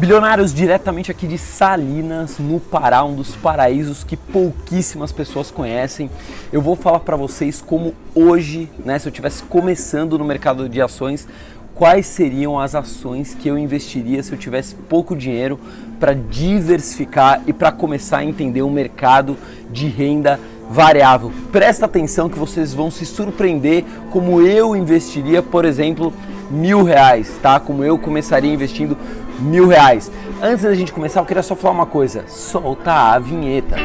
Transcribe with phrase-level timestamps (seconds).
[0.00, 6.08] Bilionários diretamente aqui de Salinas, no Pará, um dos paraísos que pouquíssimas pessoas conhecem.
[6.50, 10.80] Eu vou falar para vocês como hoje, né, se eu estivesse começando no mercado de
[10.80, 11.28] ações,
[11.74, 15.60] quais seriam as ações que eu investiria se eu tivesse pouco dinheiro
[15.98, 19.36] para diversificar e para começar a entender o mercado
[19.70, 20.40] de renda
[20.70, 21.30] variável.
[21.52, 26.10] Presta atenção que vocês vão se surpreender como eu investiria, por exemplo,
[26.50, 27.60] mil reais, tá?
[27.60, 28.96] Como eu começaria investindo
[29.40, 30.10] mil reais.
[30.42, 33.76] Antes da gente começar, eu queria só falar uma coisa: solta a vinheta.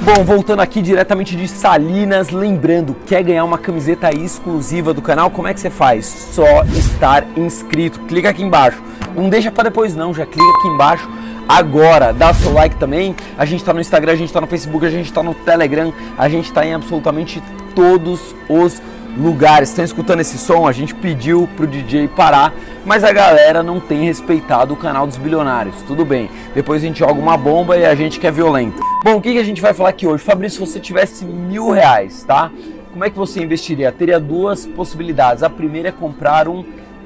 [0.00, 5.30] Bom, voltando aqui diretamente de Salinas, lembrando, quer ganhar uma camiseta exclusiva do canal?
[5.30, 6.06] Como é que você faz?
[6.06, 8.00] Só estar inscrito.
[8.00, 8.82] Clica aqui embaixo.
[9.14, 11.08] Não deixa para depois não, já clica aqui embaixo
[11.48, 12.12] agora.
[12.12, 13.14] Dá seu like também.
[13.38, 15.92] A gente está no Instagram, a gente está no Facebook, a gente está no Telegram,
[16.18, 17.42] a gente está em absolutamente
[17.74, 18.82] todos os
[19.16, 19.68] lugares.
[19.68, 20.66] Estão escutando esse som?
[20.66, 22.52] A gente pediu pro DJ parar,
[22.84, 25.76] mas a galera não tem respeitado o canal dos bilionários.
[25.86, 26.30] Tudo bem.
[26.54, 28.82] Depois a gente joga uma bomba e a gente que é violento.
[29.04, 30.22] Bom, o que, que a gente vai falar aqui hoje?
[30.22, 32.50] Fabrício, se você tivesse mil reais, tá?
[32.92, 33.90] Como é que você investiria?
[33.90, 35.42] Teria duas possibilidades.
[35.42, 36.64] A primeira é comprar um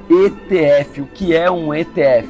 [0.09, 1.01] ETF.
[1.01, 2.27] O que é um ETF?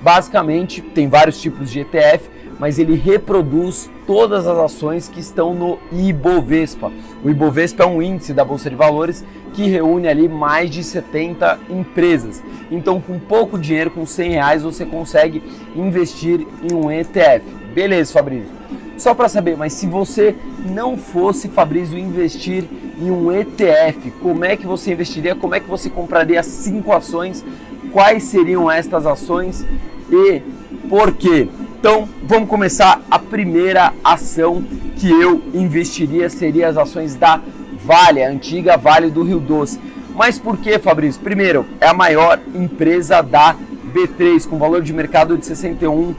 [0.00, 5.78] Basicamente, tem vários tipos de ETF mas ele reproduz todas as ações que estão no
[5.90, 6.92] Ibovespa.
[7.24, 11.58] O Ibovespa é um índice da Bolsa de Valores que reúne ali mais de 70
[11.70, 12.42] empresas.
[12.70, 15.42] Então, com pouco dinheiro, com 100 reais, você consegue
[15.74, 17.44] investir em um ETF.
[17.74, 18.50] Beleza, Fabrício.
[18.98, 22.64] Só para saber, mas se você não fosse, Fabrício, investir
[23.00, 25.34] em um ETF, como é que você investiria?
[25.34, 27.42] Como é que você compraria cinco ações?
[27.90, 29.64] Quais seriam estas ações
[30.12, 30.42] e
[30.90, 31.48] por quê?
[31.80, 33.00] Então, vamos começar.
[33.10, 34.62] A primeira ação
[34.96, 37.40] que eu investiria seria as ações da
[37.82, 39.80] Vale, a antiga Vale do Rio Doce.
[40.14, 41.22] Mas por que, Fabrício?
[41.22, 43.56] Primeiro, é a maior empresa da
[43.94, 46.14] B3, com valor de mercado de 61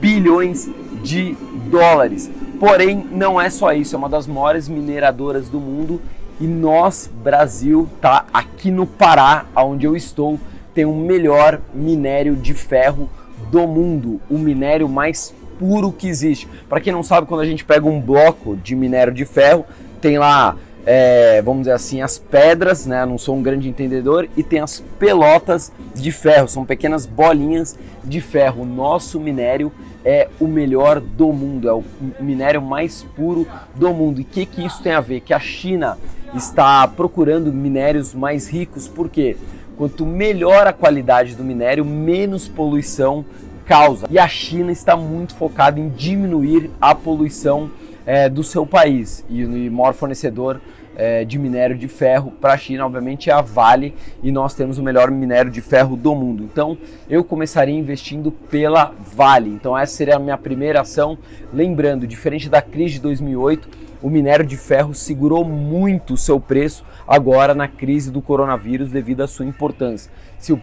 [0.00, 0.70] bilhões
[1.02, 1.36] de
[1.70, 2.30] dólares.
[2.58, 6.00] Porém, não é só isso, é uma das maiores mineradoras do mundo
[6.40, 10.40] e nós, Brasil, tá aqui no Pará, onde eu estou,
[10.72, 13.10] tem o melhor minério de ferro
[13.52, 16.48] do mundo, o minério mais puro que existe.
[16.70, 19.66] Para quem não sabe, quando a gente pega um bloco de minério de ferro,
[20.00, 23.04] tem lá, é, vamos dizer assim, as pedras, né?
[23.04, 28.22] Não sou um grande entendedor, e tem as pelotas de ferro, são pequenas bolinhas de
[28.22, 28.62] ferro.
[28.62, 29.70] O nosso minério
[30.02, 31.84] é o melhor do mundo, é o
[32.18, 34.18] minério mais puro do mundo.
[34.18, 35.20] E o que, que isso tem a ver?
[35.20, 35.98] Que a China
[36.34, 39.36] está procurando minérios mais ricos, por quê?
[39.76, 43.24] Quanto melhor a qualidade do minério, menos poluição
[43.64, 44.06] causa.
[44.10, 47.70] E a China está muito focada em diminuir a poluição
[48.04, 49.24] é, do seu país.
[49.28, 50.60] E o maior fornecedor
[50.94, 54.78] é, de minério de ferro para a China, obviamente, é a Vale e nós temos
[54.78, 56.42] o melhor minério de ferro do mundo.
[56.42, 56.76] Então,
[57.08, 59.50] eu começaria investindo pela Vale.
[59.50, 61.16] Então, essa seria a minha primeira ação.
[61.52, 63.68] Lembrando, diferente da crise de 2008,
[64.02, 69.22] o minério de ferro segurou muito o seu preço agora na crise do coronavírus devido
[69.22, 70.10] à sua importância.
[70.38, 70.60] Se o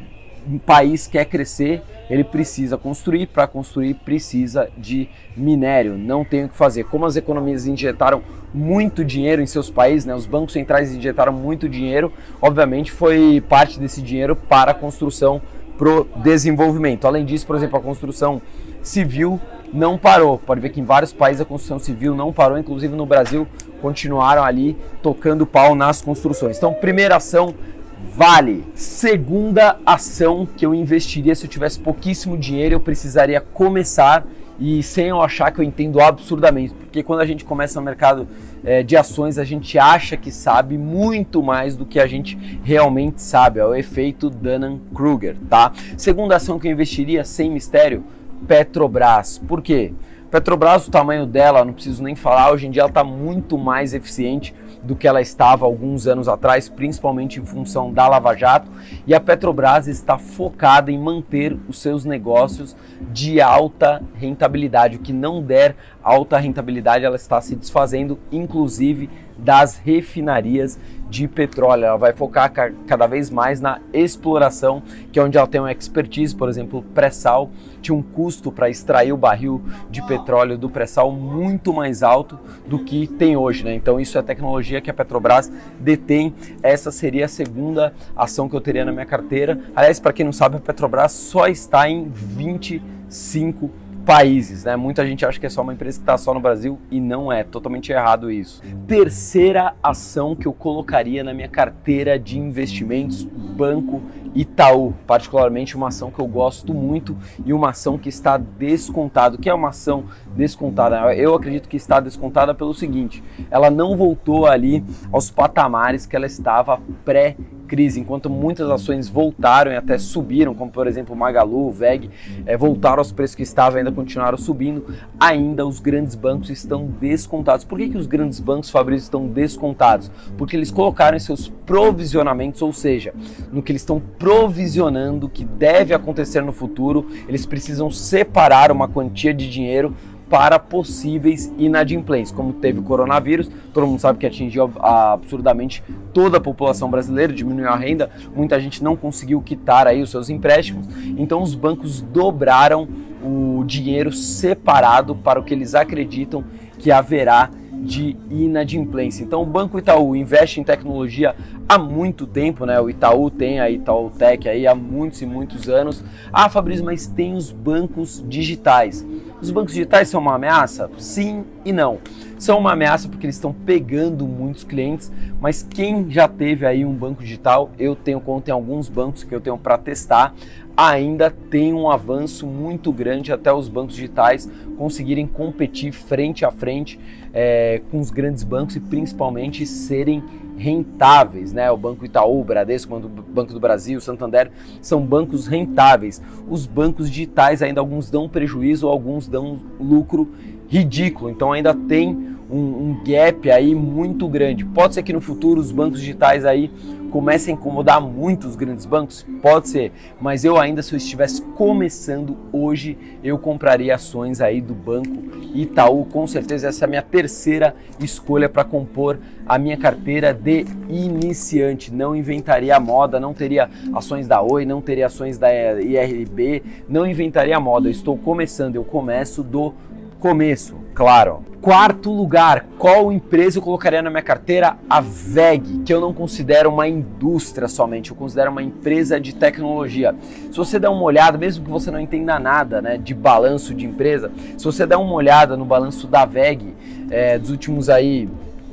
[0.66, 6.56] país quer crescer, ele precisa construir, para construir precisa de minério, não tem o que
[6.56, 6.86] fazer.
[6.86, 8.22] Como as economias injetaram
[8.54, 12.12] muito dinheiro em seus países, né, os bancos centrais injetaram muito dinheiro,
[12.42, 15.42] obviamente foi parte desse dinheiro para a construção
[15.78, 17.06] pro desenvolvimento.
[17.06, 18.42] Além disso, por exemplo, a construção
[18.82, 19.40] civil
[19.74, 20.38] não parou.
[20.38, 23.48] Pode ver que em vários países a construção civil não parou, inclusive no Brasil
[23.82, 26.58] continuaram ali tocando pau nas construções.
[26.58, 27.54] Então, primeira ação,
[28.02, 28.64] Vale.
[28.76, 34.26] Segunda ação que eu investiria se eu tivesse pouquíssimo dinheiro, eu precisaria começar
[34.60, 38.28] e sem eu achar que eu entendo absurdamente, porque quando a gente começa no mercado
[38.64, 43.22] é, de ações, a gente acha que sabe muito mais do que a gente realmente
[43.22, 43.60] sabe.
[43.60, 45.72] É o efeito Dunning-Kruger, tá?
[45.96, 48.04] Segunda ação que eu investiria sem mistério,
[48.48, 49.38] Petrobras.
[49.48, 49.94] Por quê?
[50.30, 53.96] Petrobras, o tamanho dela, não preciso nem falar, hoje em dia ela está muito mais
[53.96, 58.70] eficiente do que ela estava alguns anos atrás, principalmente em função da Lava Jato,
[59.08, 62.76] e a Petrobras está focada em manter os seus negócios
[63.12, 64.98] de alta rentabilidade.
[64.98, 70.78] O que não der alta rentabilidade, ela está se desfazendo, inclusive das refinarias
[71.10, 71.86] de petróleo.
[71.86, 72.52] Ela vai focar
[72.86, 77.50] cada vez mais na exploração, que é onde ela tem uma expertise, por exemplo, pré-sal,
[77.82, 82.38] tinha um custo para extrair o barril de petróleo do pré-sal muito mais alto
[82.68, 83.74] do que tem hoje, né?
[83.74, 86.34] Então isso é tecnologia que a Petrobras detém.
[86.62, 89.60] Essa seria a segunda ação que eu teria na minha carteira.
[89.76, 93.72] Aliás, para quem não sabe, a Petrobras só está em 25
[94.10, 94.76] países, né?
[94.76, 97.32] Muita gente acha que é só uma empresa que está só no Brasil e não
[97.32, 98.60] é, totalmente errado isso.
[98.88, 104.02] Terceira ação que eu colocaria na minha carteira de investimentos, Banco
[104.34, 107.16] Itaú, particularmente uma ação que eu gosto muito
[107.46, 109.36] e uma ação que está descontada.
[109.36, 110.06] O que é uma ação
[110.36, 111.16] descontada?
[111.16, 116.26] Eu acredito que está descontada pelo seguinte: ela não voltou ali aos patamares que ela
[116.26, 117.36] estava pré
[117.70, 122.10] crise, enquanto muitas ações voltaram e até subiram, como por exemplo Magalu, VEG,
[122.46, 124.84] é, voltaram aos preços que estavam e ainda continuaram subindo,
[125.20, 127.64] ainda os grandes bancos estão descontados.
[127.64, 130.12] Por que, que os grandes bancos, Fabrício, estão descontados?
[130.36, 133.14] Porque eles colocaram em seus provisionamentos, ou seja,
[133.52, 139.34] no que eles estão provisionando que deve acontecer no futuro, eles precisam separar uma quantia
[139.34, 139.96] de dinheiro
[140.30, 142.36] para possíveis inadimplências.
[142.36, 145.82] Como teve o coronavírus, todo mundo sabe que atingiu absurdamente
[146.14, 150.30] toda a população brasileira, diminuiu a renda, muita gente não conseguiu quitar aí os seus
[150.30, 150.88] empréstimos,
[151.18, 152.88] então os bancos dobraram
[153.24, 156.44] o dinheiro separado para o que eles acreditam
[156.78, 157.50] que haverá
[157.82, 159.24] de inadimplência.
[159.24, 161.36] Então o Banco Itaú investe em tecnologia
[161.70, 162.82] há muito tempo, né?
[162.82, 166.04] O Itaú tem a Itaú Tech aí há muitos e muitos anos.
[166.34, 169.06] Ah, Fabrício, mas tem os bancos digitais.
[169.42, 170.90] Os bancos digitais são uma ameaça?
[170.98, 172.00] Sim e não.
[172.38, 176.94] São uma ameaça porque eles estão pegando muitos clientes, mas quem já teve aí um
[176.94, 180.34] banco digital, eu tenho conta em alguns bancos que eu tenho para testar,
[180.76, 186.98] ainda tem um avanço muito grande até os bancos digitais conseguirem competir frente a frente
[187.34, 190.24] é, com os grandes bancos e principalmente serem
[190.60, 191.72] rentáveis, né?
[191.72, 194.52] O Banco Itaú, o Bradesco, o Banco do Brasil, o Santander,
[194.82, 196.22] são bancos rentáveis.
[196.50, 200.28] Os bancos digitais ainda alguns dão prejuízo, alguns dão lucro
[200.68, 201.30] ridículo.
[201.30, 204.66] Então ainda tem um, um gap aí muito grande.
[204.66, 206.72] Pode ser que no futuro os bancos digitais aí
[207.10, 209.26] comece a incomodar muito os grandes bancos?
[209.42, 214.74] Pode ser, mas eu ainda, se eu estivesse começando hoje, eu compraria ações aí do
[214.74, 220.34] Banco Itaú, com certeza essa é a minha terceira escolha para compor a minha carteira
[220.34, 221.92] de iniciante.
[221.92, 227.60] Não inventaria moda, não teria ações da Oi, não teria ações da IRB, não inventaria
[227.60, 227.88] moda.
[227.88, 229.74] Eu estou começando, eu começo do
[230.20, 231.46] começo, claro.
[231.62, 234.78] Quarto lugar, qual empresa eu colocaria na minha carteira?
[234.90, 240.14] A VEG, que eu não considero uma indústria somente, eu considero uma empresa de tecnologia.
[240.52, 243.86] Se você der uma olhada, mesmo que você não entenda nada né, de balanço de
[243.86, 246.76] empresa, se você der uma olhada no balanço da VEG
[247.10, 248.28] é, dos últimos aí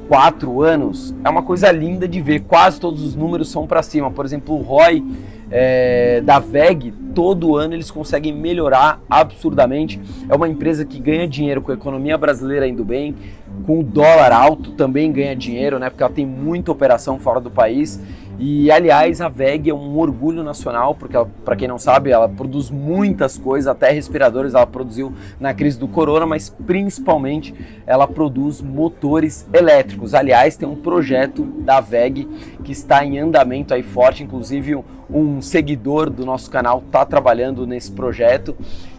[0.09, 2.41] quatro anos, é uma coisa linda de ver.
[2.41, 4.11] Quase todos os números são para cima.
[4.11, 5.05] Por exemplo, o ROI
[5.51, 10.01] é, da VEG, todo ano eles conseguem melhorar absurdamente.
[10.29, 13.15] É uma empresa que ganha dinheiro com a economia brasileira indo bem,
[13.65, 15.89] com o dólar alto também ganha dinheiro, né?
[15.89, 18.01] Porque ela tem muita operação fora do país
[18.39, 22.71] e aliás, a VEG é um orgulho nacional, porque para quem não sabe, ela produz
[22.71, 27.55] muitas coisas, até respiradores ela produziu na crise do corona, mas principalmente
[27.87, 30.13] ela produz motores elétricos.
[30.13, 32.29] Aliás, tem um projeto da VEG
[32.63, 34.77] que está em andamento aí forte, inclusive
[35.09, 38.57] um seguidor do nosso canal está trabalhando nesse projeto,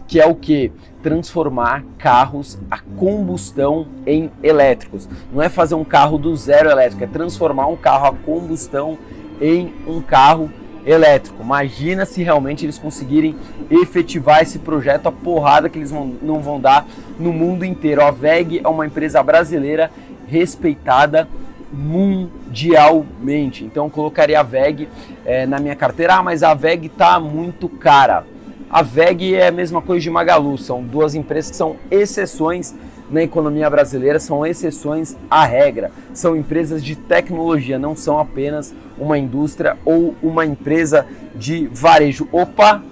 [0.08, 0.72] que é o que?
[1.02, 5.06] Transformar carros a combustão em elétricos.
[5.32, 8.98] Não é fazer um carro do zero elétrico, é transformar um carro a combustão
[9.40, 10.50] em um carro
[10.84, 11.42] elétrico.
[11.42, 13.36] Imagina se realmente eles conseguirem
[13.70, 16.86] efetivar esse projeto, a porrada que eles vão, não vão dar
[17.18, 18.02] no mundo inteiro.
[18.02, 19.90] A VEG é uma empresa brasileira
[20.26, 21.28] respeitada
[21.72, 23.64] mundialmente.
[23.64, 24.88] Então colocaria a VEG
[25.24, 26.14] é, na minha carteira.
[26.14, 28.24] Ah, mas a VEG está muito cara.
[28.70, 32.74] A VEG é a mesma coisa de Magalu, são duas empresas que são exceções
[33.10, 35.90] na economia brasileira, são exceções à regra.
[36.12, 42.28] São empresas de tecnologia, não são apenas uma indústria ou uma empresa de varejo.
[42.32, 42.82] Opa,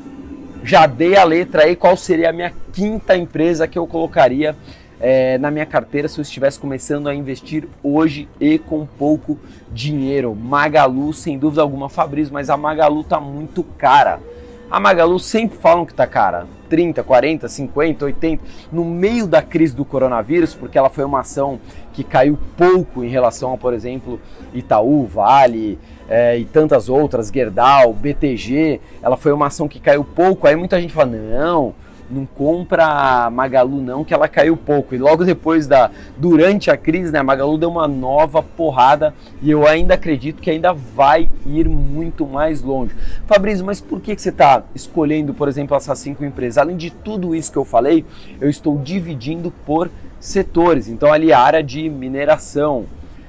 [0.63, 4.57] já dei a letra aí, qual seria a minha quinta empresa que eu colocaria
[4.99, 9.39] é, na minha carteira se eu estivesse começando a investir hoje e com pouco
[9.73, 10.35] dinheiro?
[10.35, 14.21] Magalu, sem dúvida alguma, Fabrício, mas a Magalu tá muito cara.
[14.69, 16.47] A Magalu sempre falam que tá cara.
[16.69, 18.43] 30, 40, 50, 80,
[18.73, 21.61] no meio da crise do coronavírus, porque ela foi uma ação
[21.93, 24.21] que caiu pouco em relação a, por exemplo,
[24.53, 30.47] Itaú, Vale é, e tantas outras, Gerdau, BTG, ela foi uma ação que caiu pouco,
[30.47, 31.73] aí muita gente fala, não,
[32.11, 34.95] não compra Magalu não, que ela caiu pouco.
[34.95, 39.51] E logo depois da durante a crise, né, a Magalu deu uma nova porrada e
[39.51, 42.95] eu ainda acredito que ainda vai ir muito mais longe.
[43.27, 46.59] Fabrício, mas por que, que você está escolhendo, por exemplo, essas cinco empresas?
[46.59, 48.05] Além de tudo isso que eu falei,
[48.41, 50.89] eu estou dividindo por setores.
[50.89, 52.87] Então ali a área de mineração,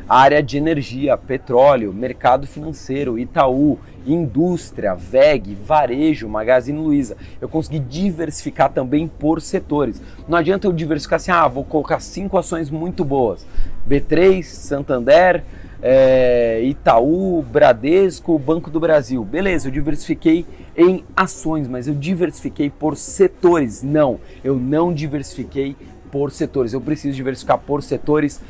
[0.08, 7.18] área de energia, petróleo, mercado financeiro, Itaú, indústria, VEG, varejo, Magazine Luiza.
[7.42, 10.02] Eu consegui diversificar também por setores.
[10.28, 13.46] Não adianta eu diversificar assim, ah, vou colocar cinco ações muito boas.
[13.88, 15.44] B3, Santander,
[15.82, 19.24] é, Itaú, Bradesco, Banco do Brasil.
[19.24, 20.46] Beleza, eu diversifiquei
[20.76, 23.84] em ações, mas eu diversifiquei por setores.
[23.84, 25.76] Não, eu não diversifiquei
[26.12, 26.74] por setores.
[26.74, 28.42] Eu preciso diversificar por setores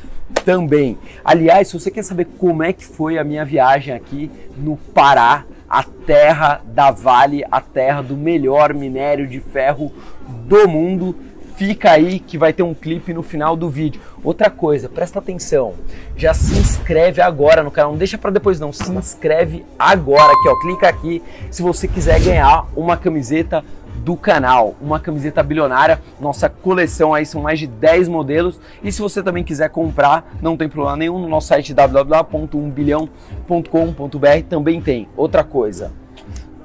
[0.44, 0.98] também.
[1.24, 5.44] Aliás, se você quer saber como é que foi a minha viagem aqui no Pará,
[5.68, 9.92] a terra da Vale, a terra do melhor minério de ferro
[10.46, 11.14] do mundo,
[11.58, 14.00] fica aí que vai ter um clipe no final do vídeo.
[14.22, 15.74] Outra coisa, presta atenção,
[16.16, 20.48] já se inscreve agora no canal, não deixa para depois não, se inscreve agora aqui,
[20.48, 23.64] ó, clica aqui se você quiser ganhar uma camiseta
[23.98, 29.02] do canal, uma camiseta bilionária, nossa coleção aí são mais de 10 modelos e se
[29.02, 35.06] você também quiser comprar, não tem problema nenhum, no nosso site www.1bilhão.com.br também tem.
[35.16, 35.92] Outra coisa,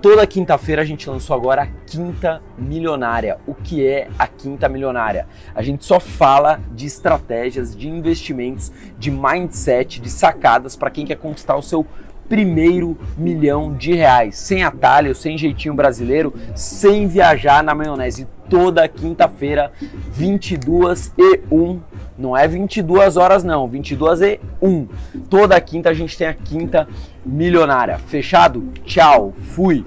[0.03, 3.37] Toda quinta-feira a gente lançou agora a Quinta Milionária.
[3.47, 5.25] O que é a Quinta Milionária?
[5.55, 11.15] A gente só fala de estratégias, de investimentos, de mindset, de sacadas para quem quer
[11.15, 11.87] conquistar o seu
[12.27, 18.27] primeiro milhão de reais, sem atalho, sem jeitinho brasileiro, sem viajar na maionese.
[18.49, 19.71] Toda quinta-feira,
[20.11, 21.79] 22 e 1.
[22.17, 24.87] Não é 22 horas não, 22 e 1.
[25.29, 26.87] Toda quinta a gente tem a quinta
[27.25, 27.97] milionária.
[27.97, 28.71] Fechado?
[28.85, 29.85] Tchau, fui.